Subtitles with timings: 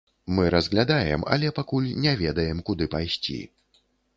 [0.37, 3.39] Мы разглядаем, але пакуль не ведаем, куды пайсці.